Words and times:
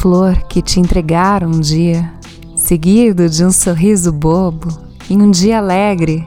flor 0.00 0.44
que 0.48 0.62
te 0.62 0.80
entregaram 0.80 1.48
um 1.48 1.60
dia, 1.60 2.10
seguido 2.56 3.28
de 3.28 3.44
um 3.44 3.52
sorriso 3.52 4.10
bobo, 4.10 4.68
em 5.10 5.20
um 5.20 5.30
dia 5.30 5.58
alegre. 5.58 6.26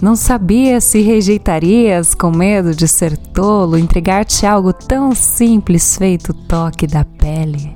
Não 0.00 0.14
sabia 0.14 0.80
se 0.80 1.00
rejeitarias 1.00 2.14
com 2.14 2.30
medo 2.30 2.72
de 2.72 2.86
ser 2.86 3.16
tolo, 3.16 3.76
entregar-te 3.76 4.46
algo 4.46 4.72
tão 4.72 5.16
simples 5.16 5.96
feito 5.96 6.32
toque 6.32 6.86
da 6.86 7.04
pele. 7.04 7.74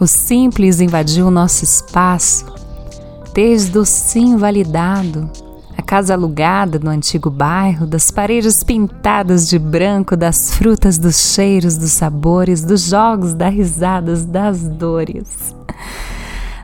O 0.00 0.08
simples 0.08 0.80
invadiu 0.80 1.30
nosso 1.30 1.62
espaço, 1.62 2.44
desde 3.32 3.78
o 3.78 3.84
sim 3.84 4.36
validado, 4.36 5.30
a 5.76 5.82
casa 5.82 6.14
alugada 6.14 6.78
no 6.78 6.90
antigo 6.90 7.30
bairro, 7.30 7.86
das 7.86 8.10
paredes 8.10 8.62
pintadas 8.62 9.48
de 9.48 9.58
branco, 9.58 10.16
das 10.16 10.54
frutas, 10.54 10.98
dos 10.98 11.34
cheiros, 11.34 11.76
dos 11.76 11.92
sabores, 11.92 12.62
dos 12.62 12.82
jogos, 12.82 13.34
das 13.34 13.54
risadas, 13.54 14.24
das 14.24 14.68
dores. 14.68 15.54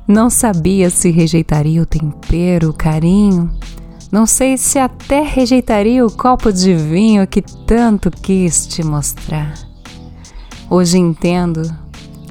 Não 0.07 0.29
sabia 0.29 0.91
se 0.91 1.11
rejeitaria 1.11 1.83
o 1.83 1.87
tempero, 1.87 2.71
o 2.71 2.75
carinho. 2.75 3.51
Não 4.11 4.27
sei 4.27 4.57
se 4.57 4.79
até 4.79 5.23
rejeitaria 5.23 6.05
o 6.05 6.11
copo 6.11 6.53
de 6.53 6.75
vinho 6.75 7.27
que 7.27 7.43
tanto 7.43 8.11
quis 8.11 8.67
te 8.67 8.83
mostrar. 8.83 9.55
Hoje 10.69 10.99
entendo 10.99 11.63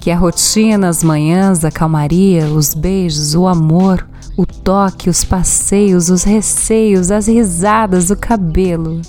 que 0.01 0.11
a 0.11 0.17
rotina, 0.17 0.89
as 0.89 1.03
manhãs, 1.03 1.63
a 1.63 1.71
calmaria, 1.71 2.47
os 2.47 2.73
beijos, 2.73 3.35
o 3.35 3.47
amor, 3.47 4.08
o 4.39 4.45
toque, 4.45 5.09
os 5.09 5.25
passeios, 5.25 6.09
os 6.09 6.23
receios, 6.23 7.11
as 7.11 7.27
risadas, 7.27 8.09
o 8.09 8.15
cabelo. 8.15 9.01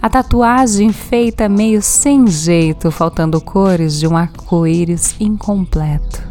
A 0.00 0.08
tatuagem 0.08 0.92
feita 0.92 1.48
meio 1.48 1.82
sem 1.82 2.28
jeito, 2.28 2.88
faltando 2.92 3.40
cores 3.40 3.98
de 3.98 4.06
um 4.06 4.16
arco-íris 4.16 5.16
incompleto. 5.18 6.22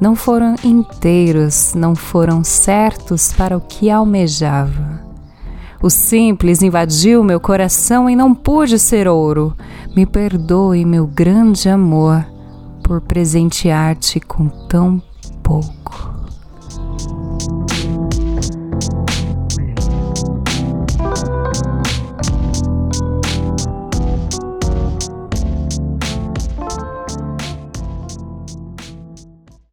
Não 0.00 0.16
foram 0.16 0.56
inteiros, 0.64 1.72
não 1.72 1.94
foram 1.94 2.42
certos 2.42 3.32
para 3.32 3.56
o 3.56 3.60
que 3.60 3.88
almejava. 3.88 5.00
O 5.80 5.88
simples 5.88 6.62
invadiu 6.62 7.22
meu 7.22 7.38
coração 7.38 8.10
e 8.10 8.16
não 8.16 8.34
pude 8.34 8.76
ser 8.76 9.06
ouro. 9.06 9.54
Me 9.94 10.04
perdoe, 10.04 10.84
meu 10.84 11.06
grande 11.06 11.68
amor, 11.68 12.26
por 12.82 13.00
presentear-te 13.00 14.18
com 14.18 14.48
tão 14.48 15.00
pouco. 15.44 15.79